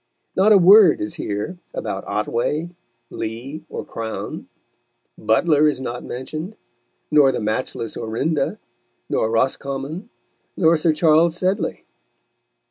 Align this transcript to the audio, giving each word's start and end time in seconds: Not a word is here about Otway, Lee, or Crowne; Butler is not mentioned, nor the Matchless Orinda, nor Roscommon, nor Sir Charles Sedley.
Not 0.35 0.51
a 0.51 0.57
word 0.57 0.99
is 0.99 1.13
here 1.21 1.59
about 1.75 2.03
Otway, 2.07 2.71
Lee, 3.11 3.63
or 3.69 3.85
Crowne; 3.85 4.47
Butler 5.15 5.67
is 5.67 5.79
not 5.79 6.03
mentioned, 6.03 6.55
nor 7.11 7.31
the 7.31 7.39
Matchless 7.39 7.95
Orinda, 7.95 8.57
nor 9.11 9.29
Roscommon, 9.29 10.09
nor 10.57 10.75
Sir 10.75 10.91
Charles 10.91 11.37
Sedley. 11.37 11.85